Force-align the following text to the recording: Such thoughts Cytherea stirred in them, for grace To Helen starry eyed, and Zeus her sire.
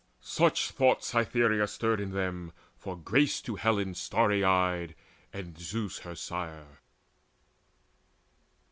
Such 0.23 0.71
thoughts 0.71 1.05
Cytherea 1.09 1.67
stirred 1.67 2.01
in 2.01 2.09
them, 2.09 2.53
for 2.75 2.97
grace 2.97 3.39
To 3.41 3.55
Helen 3.55 3.93
starry 3.93 4.43
eyed, 4.43 4.95
and 5.31 5.55
Zeus 5.59 5.99
her 5.99 6.15
sire. 6.15 6.79